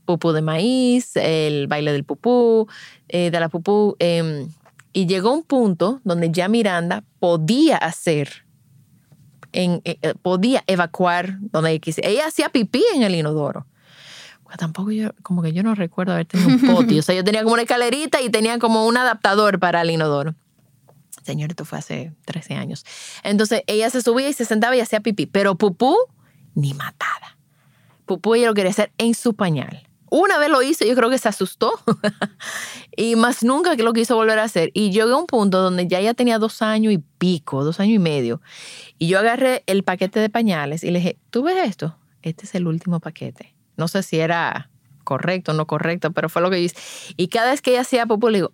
pupú 0.05 0.31
de 0.31 0.41
maíz, 0.41 1.15
el 1.15 1.67
baile 1.67 1.91
del 1.91 2.03
pupú, 2.03 2.67
eh, 3.07 3.31
de 3.31 3.39
la 3.39 3.49
pupú. 3.49 3.95
Em, 3.99 4.49
y 4.93 5.05
llegó 5.05 5.33
un 5.33 5.43
punto 5.43 6.01
donde 6.03 6.31
ya 6.31 6.47
Miranda 6.47 7.03
podía 7.19 7.77
hacer, 7.77 8.45
en, 9.51 9.81
eh, 9.85 9.97
eh, 10.01 10.13
podía 10.21 10.63
evacuar 10.67 11.37
donde 11.39 11.79
quisiera. 11.79 12.09
Ella 12.09 12.27
hacía 12.27 12.49
pipí 12.49 12.83
en 12.95 13.03
el 13.03 13.15
inodoro. 13.15 13.65
tampoco 14.57 14.89
yo, 14.91 15.11
como 15.21 15.43
que 15.43 15.53
yo 15.53 15.61
no 15.61 15.75
recuerdo 15.75 16.13
haber 16.13 16.25
tenido 16.25 16.49
un 16.49 16.61
potio. 16.75 16.99
o 16.99 17.03
sea, 17.03 17.13
yo 17.13 17.23
tenía 17.23 17.43
como 17.43 17.53
una 17.53 17.61
escalerita 17.61 18.19
y 18.21 18.31
tenía 18.31 18.57
como 18.57 18.87
un 18.87 18.97
adaptador 18.97 19.59
para 19.59 19.81
el 19.81 19.91
inodoro. 19.91 20.33
Señor, 21.23 21.51
esto 21.51 21.65
fue 21.65 21.77
hace 21.77 22.13
13 22.25 22.55
años. 22.55 22.83
Entonces 23.23 23.61
ella 23.67 23.91
se 23.91 24.01
subía 24.01 24.27
y 24.29 24.33
se 24.33 24.45
sentaba 24.45 24.75
y 24.75 24.79
hacía 24.79 25.01
pipí, 25.01 25.27
pero 25.27 25.55
pupú 25.55 25.95
ni 26.55 26.73
matada. 26.73 27.38
Ella 28.35 28.47
lo 28.47 28.53
quería 28.53 28.71
hacer 28.71 28.91
en 28.97 29.13
su 29.13 29.35
pañal. 29.35 29.89
Una 30.11 30.39
vez 30.39 30.49
lo 30.49 30.61
hice, 30.63 30.87
yo 30.87 30.95
creo 30.95 31.09
que 31.09 31.19
se 31.19 31.29
asustó 31.29 31.71
y 32.97 33.15
más 33.15 33.43
nunca 33.43 33.75
que 33.75 33.83
lo 33.83 33.93
quiso 33.93 34.15
volver 34.15 34.39
a 34.39 34.43
hacer. 34.43 34.71
Y 34.73 34.91
llegué 34.91 35.11
a 35.11 35.15
un 35.15 35.27
punto 35.27 35.61
donde 35.61 35.87
ya 35.87 35.99
ella 35.99 36.15
tenía 36.15 36.39
dos 36.39 36.61
años 36.61 36.91
y 36.93 36.97
pico, 36.97 37.63
dos 37.63 37.79
años 37.79 37.95
y 37.95 37.99
medio. 37.99 38.41
Y 38.97 39.07
yo 39.07 39.19
agarré 39.19 39.63
el 39.67 39.83
paquete 39.83 40.19
de 40.19 40.29
pañales 40.29 40.83
y 40.83 40.89
le 40.89 40.99
dije, 40.99 41.19
¿tú 41.29 41.43
ves 41.43 41.57
esto? 41.67 41.95
Este 42.23 42.45
es 42.45 42.55
el 42.55 42.67
último 42.67 42.99
paquete. 42.99 43.55
No 43.77 43.87
sé 43.87 44.01
si 44.01 44.19
era 44.19 44.71
correcto 45.03 45.51
o 45.51 45.55
no 45.55 45.67
correcto, 45.67 46.11
pero 46.11 46.27
fue 46.27 46.41
lo 46.41 46.49
que 46.49 46.59
hice. 46.59 46.75
Y 47.15 47.27
cada 47.27 47.51
vez 47.51 47.61
que 47.61 47.71
ella 47.71 47.81
hacía 47.81 48.05
popó, 48.07 48.29
le 48.29 48.39
digo, 48.39 48.51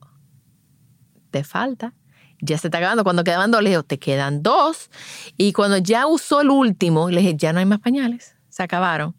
te 1.32 1.44
falta. 1.44 1.94
Ya 2.42 2.58
se 2.58 2.68
está 2.68 2.80
acabando. 2.80 3.04
Cuando 3.04 3.24
quedaban 3.24 3.52
dos, 3.52 3.64
le 3.64 3.70
digo, 3.70 3.84
te 3.84 3.98
quedan 3.98 4.44
dos. 4.44 4.90
Y 5.38 5.54
cuando 5.54 5.78
ya 5.78 6.06
usó 6.06 6.42
el 6.42 6.50
último, 6.50 7.10
le 7.10 7.22
dije, 7.22 7.36
ya 7.38 7.54
no 7.54 7.60
hay 7.60 7.66
más 7.66 7.80
pañales. 7.80 8.35
Se 8.56 8.64
acabaron. 8.64 9.14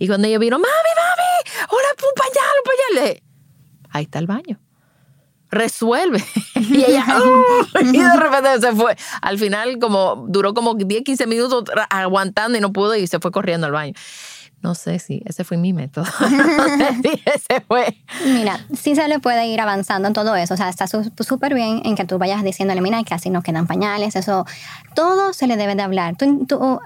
Y 0.00 0.08
cuando 0.08 0.26
ella 0.26 0.40
vino, 0.40 0.58
mami, 0.58 0.66
mami, 0.66 1.50
hola, 1.70 1.88
un 2.02 2.14
pañal, 2.16 2.54
un 2.58 2.98
pañal. 2.98 3.22
Ahí 3.90 4.02
está 4.02 4.18
el 4.18 4.26
baño. 4.26 4.58
Resuelve. 5.48 6.24
y 6.56 6.82
ella, 6.82 7.06
y 7.82 7.98
de 7.98 8.16
repente 8.16 8.60
se 8.60 8.72
fue. 8.74 8.96
Al 9.22 9.38
final, 9.38 9.78
como 9.78 10.26
duró 10.28 10.54
como 10.54 10.74
10, 10.74 11.04
15 11.04 11.28
minutos 11.28 11.64
aguantando 11.88 12.58
y 12.58 12.60
no 12.60 12.72
pudo 12.72 12.96
y 12.96 13.06
se 13.06 13.20
fue 13.20 13.30
corriendo 13.30 13.68
al 13.68 13.72
baño. 13.72 13.94
No 14.62 14.74
sé 14.74 14.98
si 14.98 15.22
ese 15.24 15.42
fue 15.44 15.56
mi 15.56 15.72
método. 15.72 16.04
ese 17.24 17.60
fue. 17.66 17.96
Mira, 18.26 18.60
sí 18.74 18.94
se 18.94 19.08
le 19.08 19.18
puede 19.18 19.46
ir 19.46 19.60
avanzando 19.60 20.08
en 20.08 20.14
todo 20.14 20.36
eso. 20.36 20.54
O 20.54 20.56
sea, 20.56 20.68
está 20.68 20.86
súper 20.86 21.54
bien 21.54 21.80
en 21.84 21.96
que 21.96 22.04
tú 22.04 22.18
vayas 22.18 22.42
diciéndole, 22.42 22.80
mira, 22.82 23.02
que 23.02 23.14
así 23.14 23.30
nos 23.30 23.42
quedan 23.42 23.66
pañales, 23.66 24.16
eso. 24.16 24.44
Todo 24.94 25.32
se 25.32 25.46
le 25.46 25.56
debe 25.56 25.74
de 25.74 25.82
hablar. 25.82 26.16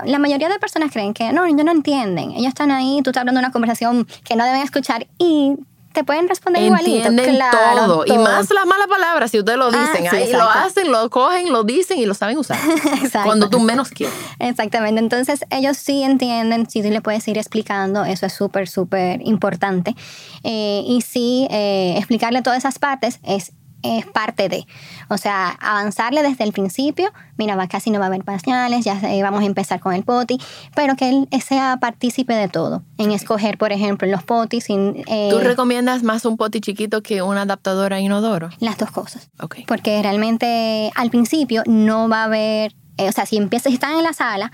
la 0.04 0.18
mayoría 0.18 0.48
de 0.48 0.58
personas 0.58 0.92
creen 0.92 1.14
que 1.14 1.32
no, 1.32 1.44
ellos 1.44 1.64
no 1.64 1.72
entienden. 1.72 2.30
Ellos 2.32 2.48
están 2.48 2.70
ahí, 2.70 3.00
tú 3.02 3.10
estás 3.10 3.22
hablando 3.22 3.40
una 3.40 3.50
conversación 3.50 4.06
que 4.24 4.36
no 4.36 4.44
deben 4.44 4.62
escuchar 4.62 5.06
y 5.18 5.56
te 5.94 6.02
pueden 6.04 6.28
responder 6.28 6.62
Entienden 6.62 7.38
todo. 7.50 8.04
Y 8.04 8.18
más 8.18 8.50
las 8.50 8.66
malas 8.66 8.88
palabras, 8.88 9.30
si 9.30 9.38
ustedes 9.38 9.56
lo 9.56 9.66
ah, 9.66 9.70
dicen. 9.70 10.08
ahí 10.12 10.32
lo 10.32 10.42
hacen, 10.42 10.90
lo 10.90 11.08
cogen, 11.08 11.52
lo 11.52 11.62
dicen 11.62 11.98
y 11.98 12.04
lo 12.04 12.14
saben 12.14 12.36
usar. 12.36 12.58
Cuando 13.24 13.48
tú 13.48 13.60
menos 13.60 13.90
quieres. 13.90 14.14
Exactamente. 14.40 15.00
Entonces, 15.00 15.44
ellos 15.50 15.76
sí 15.76 16.02
entienden, 16.02 16.66
tú 16.66 16.82
le 16.82 17.00
puedes 17.00 17.26
ir 17.28 17.38
explicando, 17.38 18.04
eso 18.04 18.26
es 18.26 18.32
súper, 18.32 18.68
súper 18.68 19.22
importante. 19.26 19.94
Eh, 20.42 20.82
y 20.84 21.00
sí, 21.00 21.46
eh, 21.50 21.94
explicarle 21.96 22.42
todas 22.42 22.58
esas 22.58 22.80
partes 22.80 23.20
es 23.22 23.52
es 23.84 24.06
parte 24.06 24.48
de. 24.48 24.66
O 25.08 25.18
sea, 25.18 25.50
avanzarle 25.60 26.22
desde 26.22 26.44
el 26.44 26.52
principio, 26.52 27.12
mira, 27.36 27.54
va, 27.56 27.68
casi 27.68 27.90
no 27.90 27.98
va 27.98 28.06
a 28.06 28.08
haber 28.08 28.24
pañales, 28.24 28.84
ya 28.84 29.00
vamos 29.22 29.42
a 29.42 29.44
empezar 29.44 29.80
con 29.80 29.92
el 29.92 30.02
poti, 30.02 30.40
pero 30.74 30.96
que 30.96 31.08
él 31.10 31.28
sea 31.44 31.76
partícipe 31.80 32.34
de 32.34 32.48
todo, 32.48 32.82
en 32.98 33.12
escoger, 33.12 33.58
por 33.58 33.72
ejemplo, 33.72 34.08
los 34.08 34.22
potis. 34.22 34.66
Eh, 34.68 35.28
¿Tú 35.30 35.38
recomiendas 35.38 36.02
más 36.02 36.24
un 36.24 36.36
poti 36.36 36.60
chiquito 36.60 37.02
que 37.02 37.22
un 37.22 37.36
adaptador 37.36 37.92
a 37.92 38.00
inodoro? 38.00 38.50
Las 38.58 38.78
dos 38.78 38.90
cosas. 38.90 39.28
Okay. 39.40 39.64
Porque 39.66 40.02
realmente 40.02 40.90
al 40.94 41.10
principio 41.10 41.62
no 41.66 42.08
va 42.08 42.22
a 42.22 42.24
haber, 42.24 42.74
eh, 42.96 43.08
o 43.08 43.12
sea, 43.12 43.26
si 43.26 43.36
empiezas, 43.36 43.70
si 43.70 43.74
están 43.74 43.96
en 43.96 44.02
la 44.02 44.12
sala, 44.12 44.50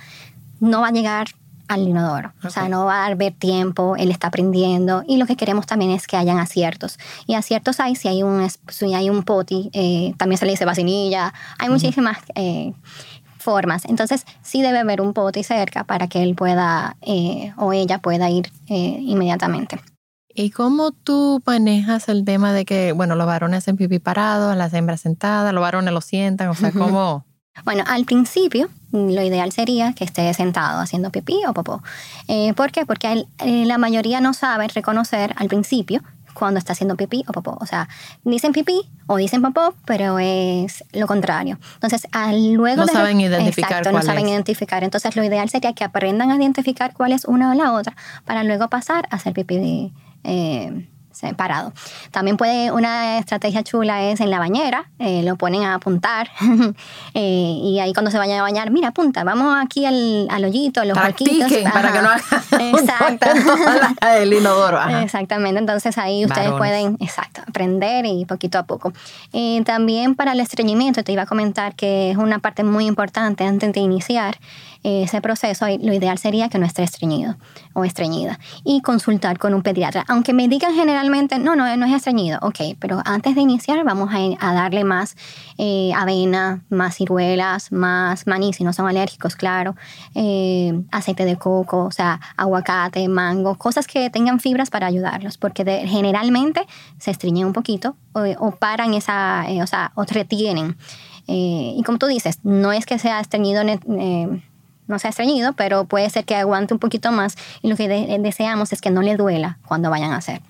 no 0.61 0.81
va 0.81 0.89
a 0.89 0.93
llegar 0.93 1.29
al 1.71 1.87
inodoro. 1.87 2.33
O 2.43 2.51
sea, 2.51 2.69
no 2.69 2.85
va 2.85 3.05
a 3.05 3.07
haber 3.07 3.33
tiempo, 3.33 3.95
él 3.97 4.11
está 4.11 4.27
aprendiendo 4.27 5.05
y 5.07 5.19
lo 5.19 5.27
que 5.27 5.37
queremos 5.37 5.67
también 5.67 5.93
es 5.93 6.09
que 6.09 6.17
hayan 6.17 6.39
aciertos. 6.39 6.99
Y 7.29 7.35
aciertos 7.35 7.79
hay, 7.79 7.95
si 7.95 8.09
hay 8.09 8.25
un, 8.25 8.49
si 8.69 8.93
hay 8.93 9.09
un 9.09 9.23
poti, 9.23 9.71
eh, 9.73 10.13
también 10.19 10.37
se 10.39 10.47
le 10.47 10.53
dice 10.53 10.65
vacinilla, 10.65 11.33
hay 11.61 11.69
muchísimas 11.69 12.19
eh, 12.35 12.73
formas. 13.39 13.85
Entonces, 13.85 14.27
sí 14.43 14.63
debe 14.63 14.81
haber 14.81 15.01
un 15.01 15.15
poti 15.15 15.45
cerca 15.45 15.85
para 15.85 16.09
que 16.09 16.25
él 16.25 16.35
pueda 16.35 16.97
eh, 17.03 17.53
o 17.57 17.73
ella 17.73 17.99
pueda 17.99 18.29
ir 18.29 18.51
inmediatamente. 18.67 19.81
¿Y 20.35 20.51
cómo 20.51 20.91
tú 20.91 21.41
manejas 21.47 22.09
el 22.09 22.25
tema 22.25 22.53
de 22.53 22.65
que, 22.65 22.91
bueno, 22.91 23.15
los 23.15 23.29
varones 23.29 23.59
hacen 23.59 23.77
pipí 23.77 24.01
parado, 24.01 24.55
las 24.57 24.75
hembras 24.75 25.03
sentadas, 25.03 25.55
los 25.55 25.63
varones 25.63 25.95
lo 25.95 26.01
sientan? 26.01 26.49
O 26.49 26.55
sea, 26.55 26.73
¿cómo...? 26.73 27.30
Bueno, 27.65 27.85
al 27.87 28.05
principio 28.05 28.69
lo 28.93 29.23
ideal 29.23 29.53
sería 29.53 29.93
que 29.93 30.05
esté 30.05 30.33
sentado 30.35 30.81
haciendo 30.81 31.11
pipí 31.11 31.41
o 31.47 31.53
popó. 31.53 31.83
Eh, 32.29 32.53
¿Por 32.55 32.73
qué? 32.73 32.87
Porque 32.87 33.27
eh, 33.39 33.65
la 33.67 33.79
mayoría 33.79 34.21
no 34.21 34.35
sabe 34.35 34.69
reconocer 34.69 35.35
al 35.37 35.49
principio 35.49 36.03
cuando 36.35 36.59
está 36.59 36.73
haciendo 36.73 36.97
pipí 36.97 37.25
o 37.29 37.33
popó. 37.33 37.57
O 37.61 37.67
sea, 37.67 37.89
dicen 38.25 38.53
pipí 38.53 38.83
o 39.07 39.17
dicen 39.17 39.43
popó, 39.43 39.75
pero 39.85 40.19
es 40.19 40.85
lo 40.93 41.07
contrario. 41.07 41.59
Entonces, 41.75 42.07
al 42.13 42.53
luego 42.55 42.83
no 42.83 42.87
saben 42.87 43.21
identificar 43.21 43.81
exacto, 43.81 43.93
no 43.93 44.03
saben 44.03 44.29
identificar. 44.29 44.85
Entonces, 44.85 45.17
lo 45.17 45.25
ideal 45.25 45.49
sería 45.51 45.73
que 45.73 45.85
aprendan 45.85 46.31
a 46.31 46.37
identificar 46.37 46.95
cuál 46.95 47.13
es 47.13 47.25
una 47.25 47.51
o 47.51 47.55
la 47.55 47.73
otra 47.73 47.97
para 48.25 48.45
luego 48.45 48.69
pasar 48.69 49.07
a 49.11 49.17
hacer 49.17 49.35
pipí 49.35 49.93
eh, 50.25 50.89
separado. 51.13 51.73
También 52.11 52.37
puede, 52.37 52.71
una 52.73 53.19
estrategia 53.19 53.63
chula 53.63 54.05
es 54.05 54.21
en 54.21 54.31
la 54.31 54.39
bañera, 54.39 54.87
eh, 54.99 55.23
lo 55.23 55.37
ponen 55.37 55.65
a 55.65 55.75
apuntar 55.75 56.31
eh, 57.15 57.61
y 57.63 57.79
ahí 57.81 57.93
cuando 57.93 58.11
se 58.11 58.19
vayan 58.19 58.39
a 58.39 58.43
bañar, 58.43 58.71
mira, 58.71 58.89
apunta, 58.89 59.25
vamos 59.25 59.57
aquí 59.61 59.85
al, 59.87 60.29
al 60.31 60.45
hoyito, 60.45 60.85
los 60.85 60.97
huequitos. 60.97 61.53
para 61.73 61.93
que 61.93 62.03
no 62.03 62.11
Exacto. 62.79 63.27
el 64.13 64.33
inodoro. 64.33 64.81
Exactamente, 65.01 65.59
entonces 65.59 65.99
ahí 65.99 66.25
ustedes 66.25 66.53
pueden, 66.53 66.97
exacto, 67.01 67.43
aprender 67.47 68.07
y 68.07 68.25
poquito 68.25 68.59
a 68.59 68.63
poco. 68.63 68.93
Eh, 69.33 69.63
también 69.65 70.15
para 70.15 70.33
el 70.33 70.41
estreñimiento, 70.41 71.03
te 71.03 71.13
iba 71.13 71.23
a 71.23 71.27
comentar 71.27 71.75
que 71.75 72.11
es 72.11 72.17
una 72.17 72.39
parte 72.39 72.65
muy 72.65 72.87
importante 72.87 73.45
antes 73.45 73.73
de 73.73 73.81
iniciar, 73.81 74.39
ese 74.83 75.21
proceso, 75.21 75.67
lo 75.67 75.93
ideal 75.93 76.19
sería 76.19 76.49
que 76.49 76.59
no 76.59 76.65
esté 76.65 76.83
estreñido 76.83 77.37
o 77.75 77.85
estreñida 77.85 78.39
y 78.65 78.81
consultar 78.81 79.39
con 79.39 79.53
un 79.53 79.63
pediatra. 79.63 80.05
Aunque 80.09 80.33
me 80.33 80.49
digan 80.49 80.75
generalmente, 80.75 81.39
no, 81.39 81.55
no, 81.55 81.77
no 81.77 81.87
es 81.87 81.93
estreñido, 81.93 82.39
ok, 82.43 82.77
pero 82.79 83.01
antes 83.05 83.35
de 83.35 83.43
iniciar 83.43 83.85
vamos 83.85 84.11
a, 84.13 84.55
darle 84.55 84.85
más 84.85 85.17
eh, 85.59 85.93
avena, 85.95 86.65
más 86.71 86.97
ciruelas, 86.97 87.73
más 87.73 88.27
maní 88.27 88.53
si 88.53 88.65
no 88.65 88.73
son 88.73 88.89
alérgicos, 88.89 89.37
claro, 89.37 89.77
eh, 90.15 90.73
aceite 90.91 91.25
de 91.25 91.37
coco, 91.37 91.85
o 91.85 91.91
sea, 91.91 92.21
aguacate, 92.37 93.07
mango, 93.09 93.57
cosas 93.57 93.87
que 93.87 94.11
tengan 94.11 94.41
fibras 94.41 94.71
para 94.71 94.87
ayudarlos, 94.87 95.37
porque 95.39 95.65
generalmente 95.87 96.67
se 96.99 97.11
estreñen 97.11 97.47
un 97.47 97.53
poquito 97.53 97.97
o, 98.13 98.51
paran 98.53 98.95
esa, 98.95 99.45
eh, 99.49 99.63
o 99.63 99.67
sea, 99.67 99.93
o 99.95 100.05
retienen. 100.05 100.77
y 101.27 101.81
como 101.85 101.99
tú 101.99 102.07
dices, 102.07 102.41
no 102.43 102.73
es 102.73 102.87
que 102.87 102.99
sea 102.99 103.21
estreñido 103.21 103.63
no 104.91 104.99
se 104.99 105.07
ha 105.07 105.11
estreñido, 105.11 105.55
pero 105.55 105.85
puede 105.87 106.11
ser 106.11 106.25
que 106.25 106.37
aguante 106.37 106.75
un 106.75 106.81
poquito 106.81 107.13
más 107.13 107.37
y 107.63 107.69
lo 107.69 107.77
que 107.77 107.89
deseamos 108.21 108.73
es 108.73 108.81
que 108.81 108.91
no 108.91 109.03
le 109.03 109.17
duela 109.17 109.59
cuando 109.67 109.89
vayan 109.91 110.13
a 110.13 110.17
hacer. 110.17 110.43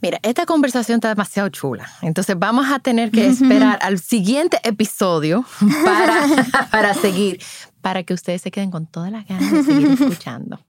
Mira, 0.00 0.18
esta 0.22 0.46
conversación 0.46 0.96
está 0.96 1.08
demasiado 1.08 1.48
chula. 1.48 1.88
Entonces 2.02 2.38
vamos 2.38 2.66
a 2.70 2.78
tener 2.78 3.10
que 3.10 3.26
esperar 3.26 3.78
al 3.82 3.98
siguiente 3.98 4.60
episodio 4.62 5.44
para, 5.84 6.68
para 6.70 6.94
seguir, 6.94 7.40
para 7.80 8.02
que 8.02 8.14
ustedes 8.14 8.42
se 8.42 8.50
queden 8.50 8.70
con 8.70 8.86
todas 8.86 9.10
las 9.10 9.26
ganas 9.26 9.50
de 9.50 9.62
seguir 9.62 9.90
escuchando. 9.90 10.60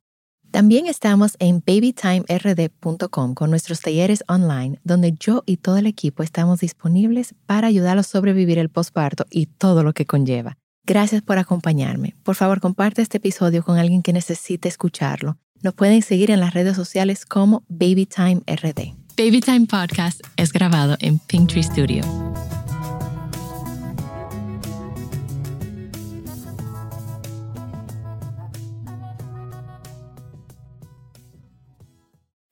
También 0.52 0.88
estamos 0.88 1.36
en 1.40 1.62
babytimerd.com 1.66 3.34
con 3.34 3.50
nuestros 3.50 3.82
talleres 3.82 4.24
online, 4.28 4.80
donde 4.84 5.14
yo 5.20 5.44
y 5.46 5.58
todo 5.58 5.78
el 5.78 5.86
equipo 5.86 6.24
estamos 6.24 6.62
disponibles 6.62 7.36
para 7.46 7.68
ayudarlos 7.68 8.08
a 8.08 8.10
sobrevivir 8.10 8.58
el 8.58 8.70
posparto 8.70 9.26
y 9.30 9.48
todo 9.48 9.84
lo 9.84 9.94
que 9.94 10.06
conlleva. 10.06 10.58
Gracias 10.88 11.22
por 11.22 11.38
acompañarme. 11.38 12.16
Por 12.24 12.36
favor, 12.36 12.62
comparte 12.62 13.02
este 13.02 13.18
episodio 13.18 13.62
con 13.62 13.78
alguien 13.78 14.02
que 14.02 14.14
necesite 14.14 14.70
escucharlo. 14.70 15.38
Nos 15.62 15.74
pueden 15.74 16.02
seguir 16.02 16.32
en 16.32 16.40
las 16.40 16.54
redes 16.54 16.78
sociales 16.78 17.26
como 17.26 17.64
BabyTimeRD. 17.68 18.96
Babytime 19.18 19.66
Podcast 19.68 20.22
es 20.38 20.54
grabado 20.54 20.96
en 21.02 21.20
Pinktree 21.20 21.62
Studio. 21.62 22.04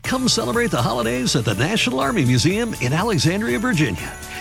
Come 0.04 0.28
celebrate 0.28 0.72
the 0.72 0.82
holidays 0.82 1.38
at 1.38 1.46
the 1.46 1.54
National 1.54 2.02
Army 2.02 2.26
Museum 2.26 2.76
in 2.82 2.92
Alexandria, 2.92 3.60
Virginia. 3.60 4.12